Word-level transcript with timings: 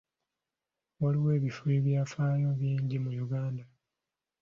Waliwo 1.01 1.29
ebifo 1.37 1.61
by'ebyafaayo 1.69 2.49
bingi 2.59 2.97
mu 3.03 3.09
Uganda. 3.25 3.63